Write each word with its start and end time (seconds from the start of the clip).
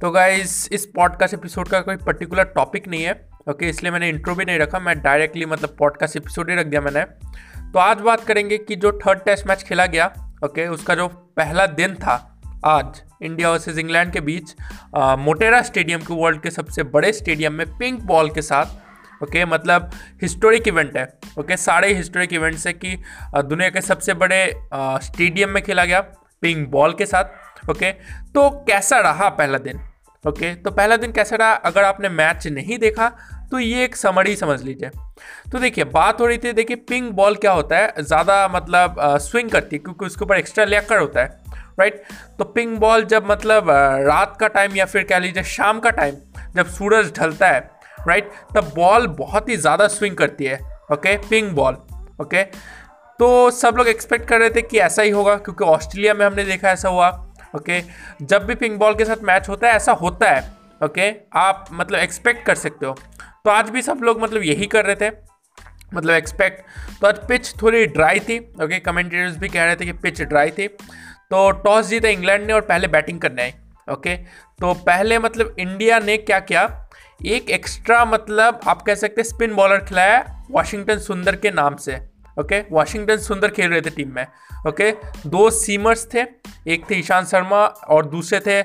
तो 0.00 0.10
गाइस 0.10 0.68
इस 0.72 0.86
podcast 0.86 1.34
episode 1.34 1.68
का 1.68 1.80
कोई 1.80 1.96
पर्टिकुलर 1.96 2.44
टॉपिक 2.44 2.88
नहीं 2.88 3.02
है 3.02 3.12
ओके 3.12 3.52
okay, 3.52 3.62
इसलिए 3.62 3.92
मैंने 3.92 4.08
इंट्रो 4.08 4.34
भी 4.34 4.44
नहीं 4.44 4.58
रखा 4.58 4.78
मैं 4.78 5.02
डायरेक्टली 5.02 5.46
मतलब 5.46 5.76
पॉडकास्ट 5.78 6.16
एपिसोड 6.16 6.50
ही 6.50 6.56
रख 6.56 6.66
दिया 6.66 6.80
मैंने। 6.80 7.02
तो 7.72 7.78
आज 7.78 8.00
बात 8.00 8.24
करेंगे 8.24 8.58
कि 8.58 8.76
जो 8.76 8.92
थर्ड 8.92 9.18
टेस्ट 9.18 9.46
मैच 9.46 9.62
खेला 9.62 9.86
गया 9.86 10.06
ओके 10.06 10.46
okay, 10.46 10.74
उसका 10.74 10.94
जो 10.94 11.08
पहला 11.08 11.66
दिन 11.66 11.94
था 11.94 12.40
आज 12.64 13.02
इंडिया 13.22 13.50
वर्सेज 13.50 13.78
इंग्लैंड 13.78 14.12
के 14.12 14.20
बीच 14.20 14.54
आ, 14.96 15.16
मोटेरा 15.16 15.62
स्टेडियम 15.62 16.00
के 16.00 16.14
वर्ल्ड 16.14 16.42
के 16.42 16.50
सबसे 16.50 16.82
बड़े 16.82 17.12
स्टेडियम 17.12 17.52
में 17.52 17.78
पिंक 17.78 18.02
बॉल 18.02 18.30
के 18.30 18.42
साथ 18.42 18.66
ओके 19.22 19.42
okay, 19.42 19.52
मतलब 19.52 19.90
हिस्टोरिक 20.22 20.68
इवेंट 20.68 20.96
है 20.96 21.04
ओके 21.04 21.42
okay, 21.42 21.56
सारे 21.56 21.94
हिस्टोरिक 21.94 22.32
इवेंट्स 22.32 22.66
है 22.66 22.72
कि 22.72 23.02
दुनिया 23.36 23.68
के 23.68 23.80
सबसे 23.80 24.14
बड़े 24.14 24.54
स्टेडियम 24.74 25.50
में 25.50 25.62
खेला 25.62 25.84
गया 25.84 26.00
पिंक 26.40 26.68
बॉल 26.68 26.92
के 26.92 27.06
साथ 27.06 27.24
ओके 27.70 27.92
okay, 27.92 28.32
तो 28.34 28.50
कैसा 28.50 28.98
रहा 28.98 29.28
पहला 29.28 29.58
दिन? 29.58 29.87
ओके 30.24 30.54
तो 30.54 30.70
पहला 30.70 30.96
दिन 30.96 31.12
कैसा 31.12 31.36
रहा? 31.36 31.52
अगर 31.52 31.84
आपने 31.84 32.08
मैच 32.10 32.46
नहीं 32.48 32.78
देखा 32.78 33.08
तो 33.50 33.58
ये 33.58 33.84
एक 33.84 33.96
समरी 33.96 34.34
समझ 34.36 34.62
लीजिए। 34.62 34.90
तो 35.52 35.58
देखिए, 35.58 35.84
बात 35.86 36.20
हो 36.20 36.26
रही 36.26 36.38
थी, 36.38 36.52
देखिए 36.52 36.76
पिंक 36.78 37.12
बॉल 37.12 37.34
क्या 37.36 37.52
होता 37.52 37.76
है? 37.76 37.92
ज़्यादा 37.98 38.48
मतलब 38.48 38.96
स्विंग 39.20 39.50
करती 39.50 39.76
है, 39.76 39.80
क्योंकि 39.80 40.06
उसके 40.06 40.24
ऊपर 40.24 40.36
एक्स्ट्रा 40.36 40.64
लेकर 40.64 40.98
होता 40.98 41.20
है 41.20 41.46
राइट 41.78 42.02
तो 42.38 42.44
पिंक 42.46 42.78
बॉल 42.80 43.04
जब 43.04 43.26
मतलब 43.26 43.70
रात 44.06 44.36
का 44.40 44.46
टाइम 44.48 44.76
या 44.76 44.84
फिर 44.86 45.02
कह 45.02 45.18
लीजिए 45.18 45.42
शाम 45.46 45.80
का 45.80 45.90
टाइम 45.92 46.14
जब 46.56 46.66
सूरज 46.68 47.12
ढलता 47.18 47.46
है 47.46 47.60
राइट 47.98 48.30
तब 48.54 48.72
बॉल 48.76 49.06
बहुत 49.18 49.48
ही 49.48 49.56
ज़्यादा 49.56 49.86
स्विंग 49.88 50.16
करती 50.16 50.44
है 50.44 50.58
ओके 50.92 51.16
पिंक 51.28 51.52
बॉल 51.54 51.74
ओके 52.20 52.42
तो 53.20 53.50
सब 53.50 53.74
लोग 53.76 53.88
एक्सपेक्ट 53.88 54.28
कर 54.28 54.38
रहे 54.38 54.50
थे 54.50 54.62
कि 54.62 54.78
ऐसा 54.78 55.02
ही 55.02 55.10
होगा, 55.10 55.36
क्योंकि 55.36 55.64
ऑस्ट्रेलिया 55.64 56.14
में 56.14 56.24
हमने 56.26 56.44
देखा 56.44 56.70
ऐसा 56.70 56.88
हुआ। 56.88 57.10
ओके? 57.56 57.80
जब 58.22 58.46
भी 58.46 58.54
पिंक 58.54 58.78
बॉल 58.78 58.94
के 58.94 59.04
साथ 59.04 59.22
मैच 59.22 59.48
होता 59.48 59.68
है, 59.68 59.74
ऐसा 59.74 59.92
होता 59.92 60.30
है, 60.30 60.42
ओके? 60.84 61.10
आप 61.36 61.66
मतलब 61.72 61.98
एक्सपेक्ट 61.98 62.44
कर 62.46 62.54
सकते 62.56 62.86
हो। 62.86 62.96
तो 63.44 63.50
आज 63.50 63.70
भी 63.70 63.82
सब 63.82 64.00
लोग 64.02 64.20
मतलब 64.22 64.42
यही 64.42 64.66
कर 64.66 64.84
रहे 64.84 64.96
थे। 65.00 65.10
मतलब 65.94 66.14
एक्सपेक्ट 66.14 67.00
तो 67.00 67.06
आज 67.06 67.18
पिच 67.28 67.52
थोड़ी 67.62 67.86
ड्राई 67.86 68.18
थी, 68.18 68.38
ओके? 68.38 68.78
कमेंटेटर्स 68.80 69.36
भी 69.36 69.48
कह 69.48 69.64
रहे 69.64 69.76
थे 69.76 69.84
कि 69.84 69.92
पिच 69.94 70.20
ड्राई 70.22 70.50
थी। 70.50 70.68
तो 70.68 71.50
टॉस 71.64 71.86
जीता 71.86 72.08
इंग्लैंड 72.08 72.46
ने 72.46 72.52
और 72.52 72.60
पहले 72.60 72.88
बैटिंग 72.88 73.20
करने 73.20 73.42
आई, 73.42 73.52
ओके? 73.88 74.16
तो 74.60 74.74
पहले 74.86 75.18
मतलब 75.18 75.56
इंडिया 75.58 75.98
ने 75.98 76.16
क्या 76.18 76.38
किया? 76.40 76.68
एक 77.26 77.50
एक्स्ट्रा 77.50 78.04
मतलब 78.04 78.60
आप 78.68 78.82
कह 78.82 78.94
सकते 78.94 79.20
हैं 79.20 79.28
स्पिन 79.28 79.54
बॉलर 79.54 79.84
खिलाया 79.84 80.44
वाशिंगटन 80.50 80.98
सुंदर 80.98 81.36
के 81.36 81.50
नाम 81.50 81.76
से। 81.76 81.98
ओके? 82.38 82.60
वाशिंगटन 82.72 83.16
सुंदर 83.18 83.50
खेल 83.50 83.70
रहे 83.70 83.80
थे 83.80 83.90
टीम 83.90 84.14
में, 84.14 84.26
ओके? 84.68 84.90
दो 85.26 85.48
सीमर्स 85.50 86.06
थे, 86.14 86.24
एक 86.66 86.90
थे 86.90 86.94
ईशांत 86.94 87.26
शर्मा 87.28 87.64
और 87.66 88.06
दूसरे 88.06 88.40
थे 88.40 88.62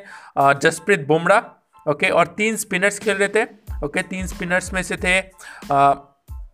जसप्रीत 0.60 1.08
बुमराह, 1.08 1.40
ओके? 1.86 2.10
और 2.10 2.28
तीन 2.38 2.56
स्पिनर्स 2.58 3.00
खेल 3.00 3.18
रहे 3.18 3.30
थे, 3.36 3.44
ओके? 3.86 4.02
तीन 4.04 4.28
स्पिनर्स 4.28 4.74
में 4.74 4.82
से 4.84 4.98
थे 4.98 5.20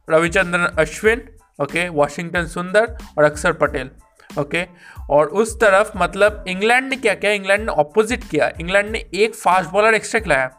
रविचंद्रन 0.10 0.66
अश्विन, 0.80 1.28
ओके? 1.62 1.88
वाशिंगटन 1.90 2.46
सुंदर 2.48 2.96
और 3.18 3.24
अक्षर 3.24 3.54
पटेल, 3.54 3.90
ओके? 4.30 4.64
और 5.10 5.28
उस 5.42 5.56
तरफ़ 5.60 5.92
मतलब 5.98 6.44
इंग्लैंड 6.48 6.90
ने 6.90 6.96
क्या 6.96 7.14
किया? 7.14 7.32
इंग्लैंड 7.32 7.66
ने 7.66 7.72
ऑपोजिट 7.74 8.24
किया। 8.32 8.52
इंग्लैंड 8.60 8.90
ने 8.92 9.00
एक 9.16 9.36
फास्ट 9.36 9.70
बॉलर 9.70 9.94
एक्स्ट्रा 9.94 10.20
खिलाया। 10.22 10.50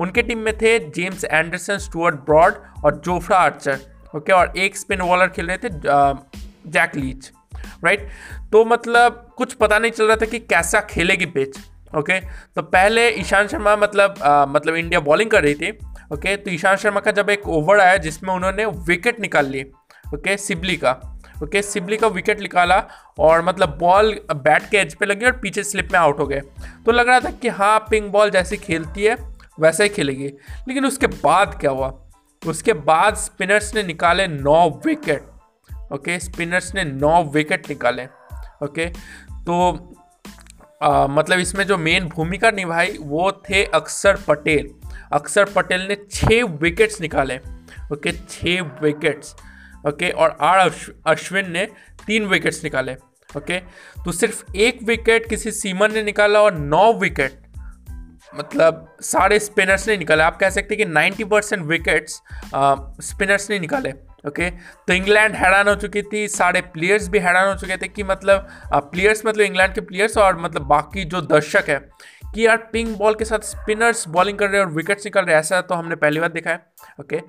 उनके 0.00 0.22
टीम 0.22 0.38
में 0.38 0.56
थे 0.58 0.78
जेम्स 0.90 1.24
एंडरसन 1.24 1.78
स्टुअर्ट 1.78 2.14
ब्रॉड 2.26 2.54
और 2.84 3.00
जोफ्रा 3.04 3.38
आर्चर 3.38 3.78
ओके 4.16 4.32
और 4.32 4.52
एक 4.56 4.76
स्पिन 4.76 4.98
बॉलर 4.98 5.28
खेल 5.28 5.46
रहे 5.46 5.58
थे 5.58 5.68
जैक 6.72 6.96
लीच 6.96 7.30
राइट 7.84 8.08
तो 8.52 8.64
मतलब 8.64 9.26
कुछ 9.36 9.52
पता 9.54 9.78
नहीं 9.78 9.92
चल 9.92 10.04
रहा 10.04 10.16
था 10.16 10.26
कि 10.26 10.38
कैसा 10.38 10.80
खेलेगी 10.80 11.26
पिच 11.26 11.58
ओके? 11.96 12.18
तो 12.20 12.62
पहले 12.62 13.08
ईशांत 13.10 13.50
शर्मा 13.50 13.76
मतलब 13.76 14.14
आ, 14.22 14.46
मतलब 14.46 14.74
इंडिया 14.74 15.00
बॉलिंग 15.00 15.30
कर 15.30 15.42
रही 15.42 15.54
थी 15.54 15.70
ओके? 16.12 16.36
तो 16.36 16.50
ईशांत 16.50 16.78
शर्मा 16.78 17.00
का 17.00 17.10
जब 17.10 17.30
एक 17.30 17.48
ओवर 17.48 17.80
आया 17.80 17.96
जिसमें 17.96 18.34
उन्होंने 18.34 18.64
विकेट 18.88 19.20
निकाल 19.20 19.46
ली 19.46 19.64
ओके 20.14 20.36
सिबली 20.36 20.76
का 20.76 20.90
ओके? 21.42 21.62
सिबली 21.62 21.96
का 21.96 22.06
विकेट 22.06 22.40
निकाला 22.40 22.82
और 23.18 23.44
मतलब 23.44 23.76
बॉल 23.78 24.14
बैट 24.32 24.68
के 24.70 24.76
एज 24.76 24.94
पे 24.94 25.06
लगी 25.06 25.24
और 25.24 25.32
पीछे 25.32 25.62
स्लिप 25.62 25.88
में 25.92 25.98
आउट 26.00 26.18
हो 26.18 26.26
गए। 26.26 26.40
तो 26.86 26.92
लग 26.92 27.08
रहा 27.08 27.20
था 27.20 27.30
कि 27.30 27.48
हाँ 27.48 27.78
पिंक 27.90 28.10
बॉल 28.12 28.30
जैसे 28.30 28.56
खेलती 28.56 29.04
है 29.04 29.16
वैसे 29.60 29.82
ही 29.82 29.88
खेलेगी। 29.88 30.28
लेकिन 30.68 30.86
उसके 30.86 31.06
बाद 31.06 31.58
क्या 31.60 31.70
हुआ? 31.70 31.88
उसके 32.46 32.72
बाद 32.72 33.14
स्पिनर्स 33.14 33.74
ने 33.74 33.82
निकाले 33.82 34.26
नौ 34.26 34.82
विकेट 34.86 35.24
ओके 35.92 36.18
स्पिनर्स 36.18 36.74
ने 36.74 36.84
नौ 36.84 37.24
विकेट 37.24 37.68
निकाले 37.68 38.04
ओके 38.62 38.86
तो 39.32 39.84
आ, 40.82 41.06
मतलब 41.06 41.38
इसमें 41.38 41.66
जो 41.66 41.78
मेन 41.78 42.04
भूमिका 42.04 42.50
निभाई 42.50 42.98
वो 43.00 43.32
थे 43.32 43.64
अक्षर 43.64 44.16
पटेल। 44.28 44.70
अक्षर 45.12 45.44
पटेल 45.44 45.80
ने 45.80 45.96
छः 46.10 46.44
विकेट्स 46.44 47.00
निकाले 47.00 47.36
ओके 47.92 48.12
छः 48.12 48.60
विकेट्स 48.60 49.36
ओके 49.88 50.10
और 50.10 50.36
आर 50.40 50.70
अश्विन 51.06 51.50
ने 51.50 51.66
तीन 52.06 52.26
विकेट्स 52.26 52.64
निकाले 52.64 52.96
ओके 53.36 53.58
तो 54.04 54.12
सिर्फ़ 54.12 54.56
एक 54.56 54.82
विकेट 54.82 55.28
किसी 55.28 55.50
सीमन 55.50 55.92
ने 55.92 56.02
निकाला 56.02 56.40
और 56.40 56.54
नौ 56.54 56.92
विकेट 56.92 57.47
मतलब 58.34 58.96
सारे 59.02 59.38
स्पिनर्स 59.38 59.86
ने 59.88 59.96
निकाले। 59.96 60.22
आप 60.22 60.38
कह 60.38 60.50
सकते 60.50 60.74
हैं 60.74 60.86
कि 60.86 60.92
90 60.92 61.30
परसेंट 61.30 61.62
विकेट्स 61.66 62.20
स्पिनर्स 63.04 63.48
ने 63.50 63.58
निकाले 63.58 63.92
ओके 64.26 64.50
तो 64.50 64.92
इंग्लैंड 64.92 65.34
हैरान 65.34 65.68
हो 65.68 65.74
चुकी 65.74 66.02
थी, 66.02 66.26
सारे 66.28 66.60
प्लेयर्स 66.62 67.08
भी 67.08 67.18
हैरान 67.18 67.48
हो 67.48 67.54
चुके 67.54 67.76
थे 67.76 67.88
कि 67.88 68.02
मतलब 68.02 68.48
प्लेयर्स 68.74 69.22
मतलब 69.26 69.44
इंग्लैंड 69.44 69.74
के 69.74 69.80
प्लेयर्स 69.80 70.16
और 70.18 70.40
मतलब 70.40 70.62
बाकी 70.62 71.04
जो 71.04 71.20
दर्शक 71.22 71.68
है 71.68 71.78
कि 72.34 72.46
यार 72.46 72.56
पिंक 72.72 72.96
बॉल 72.98 73.14
के 73.14 73.24
साथ 73.24 73.44
स्पिनर्स 73.46 74.06
बॉलिंग 74.08 74.38
कर 74.38 74.48
रहे 74.48 74.60
हैं 74.60 74.66
और 74.66 74.72
विकेट्स 74.72 75.04
निकल 75.04 75.24
रहे 75.24 75.34
हैं, 75.34 75.40
ऐसा 75.40 75.60
तो 75.60 75.74
हमने 75.74 75.96
पहली 75.96 76.20
बार 76.20 76.32
देखा 76.32 76.50
है 76.50 76.66
ओके 77.00 77.20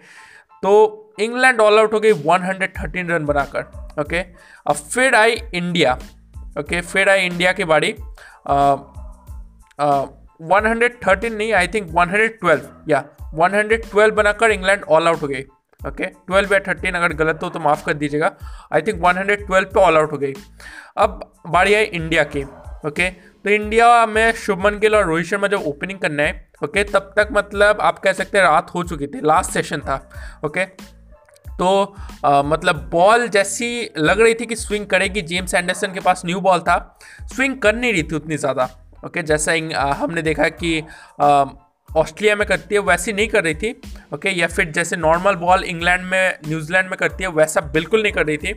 तो 0.63 1.13
इंग्लैंड 1.19 1.61
ऑल 1.61 1.79
आउट 1.79 1.93
हो 1.93 1.99
गई 1.99 2.13
113 2.13 3.09
रन 3.09 3.25
बनाकर 3.25 4.01
ओके 4.01 4.19
अब 4.67 4.75
फिर 4.75 5.15
आई 5.15 5.41
इंडिया 5.53 5.93
ओके 6.59 6.81
फिर 6.81 7.09
आई 7.09 7.25
इंडिया 7.25 7.51
के 7.51 7.65
बाड़ी 7.65 7.95
113 10.41 11.31
नहीं 11.31 11.53
आई 11.53 11.67
थिंक 11.67 11.91
112 11.91 12.89
या 12.89 13.03
112 13.39 14.11
बनाकर 14.11 14.51
इंग्लैंड 14.51 14.83
ऑल 14.83 15.07
आउट 15.07 15.21
हो 15.21 15.27
गई 15.27 15.41
ओके 15.87 16.03
okay, 16.03 16.15
12 16.31 16.53
या 16.53 16.59
13 16.59 16.95
अगर 16.95 17.13
गलत 17.13 17.39
हो 17.43 17.49
तो 17.49 17.59
माफ़ 17.59 17.85
कर 17.85 17.93
दीजिएगा. 17.93 18.31
आई 18.73 18.81
थिंक 18.81 19.01
112 19.01 19.65
पे 19.65 19.79
ऑल 19.79 19.97
आउट 19.97 20.11
हो 20.11 20.17
गई. 20.17 20.33
अब 20.97 21.33
बारी 21.47 21.73
आई 21.73 21.83
इंडिया 21.83 22.23
की. 22.23 22.43
ओके 22.43 22.89
okay, 22.89 23.19
तो 23.43 23.49
इंडिया 23.49 24.05
में 24.05 24.31
शुभमन 24.31 24.79
गिल 24.79 24.95
और 24.95 25.05
रोहित 25.05 25.25
शर्मा 25.25 25.47
जब 25.47 25.63
ओपनिंग 25.65 25.99
करना 25.99 26.23
है 26.23 26.49
ओके 26.63 26.83
okay, 26.83 26.93
तब 26.93 27.13
तक 27.15 27.29
मतलब 27.31 27.81
आप 27.81 27.99
कह 27.99 28.13
सकते 28.13 28.37
हैं 28.37 28.45
रात 28.45 28.71
हो 28.75 28.83
चुकी 28.83 29.07
थी. 29.07 29.21
लास्ट 29.21 29.51
सेशन 29.51 29.81
था. 29.81 30.09
ओके 30.45 30.65
तो 31.59 31.95
आ, 32.25 32.41
मतलब 32.41 32.89
बॉल 32.91 33.27
जैसी 33.27 33.89
लग 33.97 34.21
रही 34.21 34.33
थी 34.33 34.45
कि 34.45 34.55
स्विंग 34.55 34.85
करेगी. 34.85 35.21
जेम्स 35.21 35.53
एंडरसन 35.53 35.93
के 35.93 35.99
पास 35.99 36.21
न्यू 36.25 36.41
बॉल 36.41 36.59
था. 36.59 36.97
स्विंग 37.33 37.57
कर 37.61 37.75
नहीं 37.75 37.93
रही 37.93 38.03
थी 38.03 38.15
उतनी 38.15 38.37
ज़्यादा. 38.37 38.69
ओके 39.05 39.21
जैसा 39.23 39.51
हमने 39.97 40.21
देखा 40.21 40.49
कि 40.61 40.81
ऑस्ट्रेलिया 41.89 42.35
में 42.35 42.47
करती 42.47 42.75
है 42.75 42.81
वैसी 42.81 43.13
नहीं 43.13 43.27
कर 43.27 43.43
रही 43.43 43.53
थी 43.55 43.71
ओके 44.13 44.29
या 44.29 44.47
फिर 44.47 44.71
जैसे 44.71 44.95
नॉर्मल 44.97 45.35
बॉल 45.35 45.63
इंग्लैंड 45.65 46.03
में 46.05 46.37
न्यूजीलैंड 46.47 46.89
में 46.89 46.97
करती 46.99 47.23
है 47.23 47.29
वैसा 47.31 47.61
बिल्कुल 47.73 48.03
नहीं 48.03 48.11
कर 48.13 48.25
रही 48.25 48.37
थी। 48.37 48.53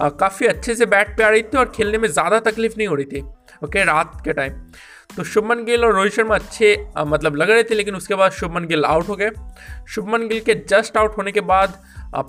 काफ़ी 0.00 0.46
अच्छे 0.46 0.74
से 0.74 0.86
बैट 0.86 1.16
पे 1.16 1.24
आ 1.24 1.28
रही 1.28 1.42
थी 1.42 1.58
और 1.58 1.72
खेलने 1.76 1.98
में 1.98 2.08
ज़्यादा 2.08 2.38
तकलीफ़ 2.42 2.74
नहीं 2.78 2.88
हो 2.88 2.94
रही 2.94 3.04
थी 3.06 3.20
ओके 3.64 3.84
रात 3.84 4.20
के 4.24 4.32
टाइम। 4.32 4.52
तो 5.16 5.24
शुभमन 5.24 5.64
गिल 5.64 5.84
और 5.84 5.94
रोहित 5.94 6.12
शर्मा 6.12 6.34
अच्छे 6.34 6.74
आ, 6.96 7.04
मतलब 7.04 7.36
लग 7.36 7.50
रहे 7.50 7.62
थे 7.62 7.74
लेकिन 7.74 7.94
उसके 7.96 8.14
बाद 8.14 8.32
शुभमन 8.32 8.66
गिल 8.66 8.84
आउट 8.84 9.08
हो 9.08 9.16
गए। 9.16 9.30
शुभमन 9.88 10.26
गिल 10.28 10.40
के 10.40 10.54
जस्ट 10.68 10.96
आउट 10.96 11.16
होने 11.18 11.32
के 11.32 11.40
बाद 11.42 11.82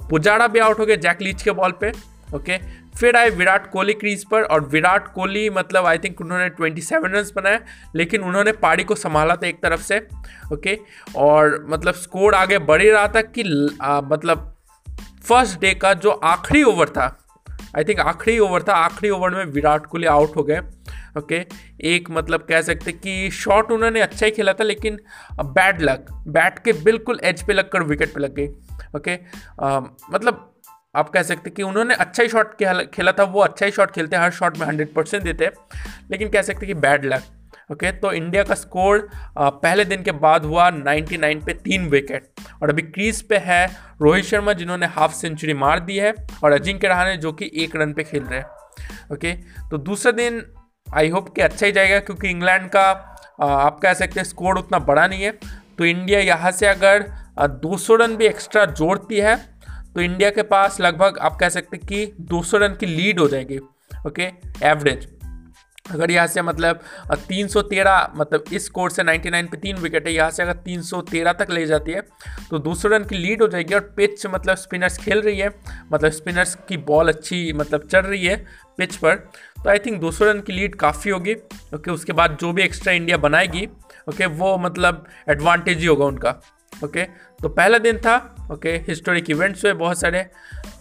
पुजारा 0.09 0.47
भी 0.47 0.59
आउट 0.59 0.79
हो 0.79 0.85
गए 0.85 0.97
जैक 0.97 1.21
लीच 1.21 1.41
के 1.43 1.51
बॉल 1.53 1.71
पे। 1.81 1.91
ओके 2.35 2.57
फिर 2.99 3.15
आए 3.15 3.29
विराट 3.29 3.71
कोहली 3.71 3.93
क्रीज 3.93 4.23
पर 4.23 4.43
और 4.43 4.65
विराट 4.65 5.07
कोहली 5.13 5.49
मतलब 5.49 5.85
आई 5.85 5.97
थिंक 5.97 6.21
उन्होंने 6.21 6.49
27 6.49 6.93
रन 6.93 7.23
बनाए 7.35 7.59
लेकिन 7.95 8.21
उन्होंने 8.21 8.51
पारी 8.51 8.83
को 8.83 8.95
संभाला 8.95 9.35
था 9.35 9.47
एक 9.47 9.61
तरफ़ 9.63 9.81
से 9.81 10.07
ओके 10.53 10.77
और 11.15 11.65
मतलब 11.69 11.93
स्कोर 11.93 12.35
आगे 12.35 12.59
बढ़ 12.59 12.81
ही 12.81 12.89
रहा 12.89 13.07
था 13.07 13.21
कि 13.21 13.43
आ, 13.81 14.01
मतलब 14.01 14.55
फ़र्स्ट 15.27 15.59
डे 15.59 15.73
का 15.73 15.93
जो 15.93 16.09
आखिरी 16.09 16.63
ओवर 16.63 16.89
था 16.89 17.19
आई 17.77 17.83
थिंक 17.83 17.99
आखिरी 17.99 18.39
ओवर 18.39 18.63
था 18.63 18.73
आखिरी 18.73 19.09
ओवर 19.09 19.35
में 19.35 19.45
विराट 19.45 19.85
कोहली 19.85 20.07
आउट 20.07 20.35
हो 20.35 20.43
गए 20.43 20.59
ओके 21.17 21.43
okay, 21.43 21.55
एक 21.81 22.09
मतलब 22.11 22.41
कह 22.41 22.61
सकते 22.61 22.91
कि 22.91 23.29
शॉट 23.31 23.71
उन्होंने 23.71 24.01
अच्छा 24.01 24.25
ही 24.25 24.31
खेला 24.31 24.53
था 24.53 24.63
लेकिन 24.63 24.99
बैड 25.41 25.81
लक 25.81 26.05
बैट 26.27 26.59
के 26.59 26.73
बिल्कुल 26.73 27.19
एज 27.23 27.43
पे 27.43 27.53
लगकर 27.53 27.83
विकेट 27.83 28.13
पे 28.13 28.19
लग 28.19 28.35
गई 28.35 28.47
ओके 28.47 29.17
okay, 29.17 30.13
मतलब 30.13 30.52
आप 30.95 31.09
कह 31.09 31.23
सकते 31.23 31.49
कि 31.49 31.63
उन्होंने 31.63 31.95
अच्छा 31.95 32.23
ही 32.23 32.29
शॉट 32.29 32.55
खेला 32.93 33.11
था, 33.11 33.23
वो 33.23 33.41
अच्छा 33.41 33.65
ही 33.65 33.71
शॉट 33.71 33.91
खेलते 33.91 34.15
हैं, 34.15 34.23
हर 34.23 34.31
शॉट 34.31 34.57
में 34.57 34.65
हंड्रेड 34.67 34.93
परसेंट 34.93 35.23
देते 35.23 35.45
हैं। 35.45 35.51
लेकिन 36.11 36.29
कह 36.29 36.41
सकते 36.41 36.65
कि 36.65 36.73
बैड 36.75 37.05
लक 37.05 37.23
ओके 37.71 37.91
तो 37.93 38.11
इंडिया 38.13 38.43
का 38.43 38.55
स्कोर 38.55 39.07
पहले 39.37 39.85
दिन 39.85 40.01
के 40.03 40.11
बाद 40.13 40.45
हुआ 40.45 40.69
99 40.71 41.43
पे 41.45 41.53
तीन 41.55 41.87
विकेट 41.89 42.41
और 42.61 42.69
अभी 42.69 42.81
क्रीज 42.83 43.21
पे 43.21 43.37
है 43.37 43.65
रोहित 44.01 44.25
शर्मा, 44.25 44.53
जिन्होंने 44.53 44.85
हाफ़ 44.87 45.13
सेंचुरी 45.13 45.53
मार 45.55 45.79
दी 45.79 45.97
है, 45.97 46.13
और 46.43 46.51
अजिंक्य 46.51 46.87
रहाणे, 46.87 47.15
जो 47.17 47.31
कि 47.33 47.51
एक 47.55 47.75
रन 47.75 47.93
पे 47.93 48.03
खेल 48.03 48.23
रहे 48.23 48.39
हैं 48.39 49.11
ओके 49.13 49.33
तो 49.69 49.77
दूसरे 49.79 50.11
दिन 50.13 50.43
आई 50.87 51.09
होप 51.09 51.33
कि 51.35 51.41
अच्छा 51.41 51.65
ही 51.65 51.71
जाएगा, 51.71 51.99
क्योंकि 51.99 52.29
इंग्लैंड 52.29 52.69
का 52.69 52.89
आप 53.41 53.79
कह 53.79 53.93
सकते 53.93 54.19
हैं 54.19 54.25
स्कोर 54.25 54.57
उतना 54.57 54.79
बड़ा 54.81 55.07
नहीं 55.07 55.23
है। 55.23 55.31
तो 55.77 55.85
इंडिया 55.85 56.19
यहाँ 56.19 56.51
से 56.51 56.67
अगर 56.67 57.05
200 57.61 57.95
रन 57.95 58.15
भी 58.15 58.25
एक्स्ट्रा 58.25 58.65
जोड़ती 58.67 59.19
है 59.19 59.35
तो 59.95 60.01
इंडिया 60.01 60.29
के 60.29 60.41
पास 60.41 60.79
लगभग, 60.81 61.17
आप 61.17 61.35
कह 61.35 61.49
सकते 61.49 61.77
हैं 61.77 61.85
कि 61.87 62.25
200 62.33 62.55
रन 62.55 62.73
की 62.73 62.85
लीड 62.85 63.19
हो 63.19 63.27
जाएगी 63.27 63.57
ओके 64.07 64.23
एवरेज 64.63 65.07
अगर 65.91 66.11
यहाँ 66.11 66.27
से 66.27 66.41
मतलब 66.41 66.79
313 67.31 68.07
मतलब 68.15 68.43
इस 68.53 68.65
स्कोर 68.65 68.89
से 68.89 69.03
99 69.03 69.51
पे 69.51 69.57
तीन 69.57 69.77
विकेट 69.77 70.07
है, 70.07 70.13
यहाँ 70.13 70.31
से 70.31 70.43
अगर 70.43 70.55
313 70.67 71.33
तक 71.39 71.47
ले 71.51 71.65
जाती 71.65 71.91
है 71.91 72.01
तो 72.49 72.59
दूसरे 72.59 72.97
रन 72.97 73.03
की 73.03 73.15
लीड 73.15 73.41
हो 73.41 73.47
जाएगी 73.47 73.73
और 73.73 73.93
पिच 73.97 74.25
मतलब 74.25 74.55
स्पिनर्स 74.55 74.97
खेल 74.97 75.21
रही 75.21 75.39
है 75.39 75.49
मतलब 75.93 76.11
स्पिनर्स 76.11 76.57
की 76.69 76.77
बॉल 76.77 77.07
अच्छी 77.07 77.53
मतलब 77.53 77.87
चल 77.87 77.99
रही 77.99 78.25
है 78.25 78.45
पिच 78.77 78.95
पर 78.95 79.15
तो 79.63 79.69
आई 79.69 79.79
थिंक 79.79 80.01
दूसरे 80.01 80.31
रन 80.33 80.41
की 80.41 80.53
लीड 80.53 80.75
काफ़ी 80.75 81.11
होगी 81.11 81.33
ओके 81.75 81.91
उसके 81.91 82.13
बाद 82.13 82.37
जो 82.41 82.53
भी 82.53 82.61
एक्स्ट्रा 82.61 82.93
इंडिया 82.93 83.17
बनाएगी 83.17 83.65
ओके 84.09 84.25
वो 84.25 84.57
मतलब 84.57 85.05
एडवांटेज 85.29 85.77
ही 85.77 85.85
होगा 85.85 86.05
उनका। 86.05 86.41
ओके? 86.83 87.03
तो 87.41 87.49
पहला 87.49 87.77
दिन 87.77 87.97
था, 87.97 88.35
ओके? 88.51 88.69
हिस्टोरिक 88.69 89.29
इवेंट्स 89.29 89.65
हुए 89.65 89.73
बहुत 89.73 89.99
सारे। 89.99 90.23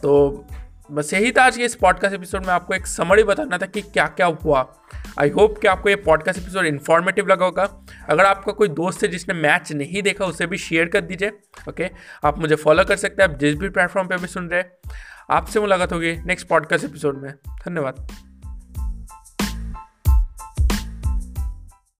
तो 0.02 0.44
बस 0.92 1.14
यही 1.14 1.32
था 1.32 1.42
आज 1.42 1.56
के 1.56 1.64
इस 1.64 1.74
पॉडकास्ट 1.74 2.14
एपिसोड 2.14 2.46
में 2.46 2.52
आपको 2.54 2.74
एक 2.74 2.86
समरी 2.86 3.22
बताना 3.22 3.58
था 3.58 3.66
कि 3.66 3.80
क्या 3.80 4.06
क्या 4.06 4.26
हुआ। 4.26 4.80
आई 5.18 5.28
होप 5.28 5.58
कि 5.58 5.68
आपको 5.68 5.88
ये 5.88 5.96
पॉडकास्ट 5.96 6.40
एपिसोड 6.40 6.66
इन्फॉर्मेटिव 6.66 7.26
लगा 7.26 7.44
होगा। 7.44 7.86
अगर 8.08 8.24
आपका 8.24 8.52
कोई 8.52 8.68
दोस्त 8.68 9.02
है 9.02 9.08
जिसने 9.08 9.34
मैच 9.34 9.72
नहीं 9.72 10.02
देखा, 10.02 10.24
उसे 10.24 10.46
भी 10.46 10.58
शेयर 10.58 10.86
कर 10.86 11.00
दीजिए, 11.00 11.32
ओके? 11.68 11.90
आप 12.24 12.38
मुझे 12.38 12.54
फॉलो 12.54 12.84
कर 12.84 12.96
सकते 12.96 13.22
हैं, 13.22 13.30
आप 13.30 13.38
जिस 13.38 13.54
भी 13.54 13.68
प्लेटफॉर्म 13.68 14.08
पर 14.08 14.18
भी 14.18 14.26
सुन 14.26 14.48
रहे 14.48 14.60
हैं। 14.60 14.72
आपसे 15.30 15.60
मुलाकात 15.60 15.92
होगी 15.92 16.16
नेक्स्ट 16.16 16.48
पॉडकास्ट 16.48 16.84
एपिसोड 16.84 17.22
में। 17.22 17.32
धन्यवाद। 17.48 18.06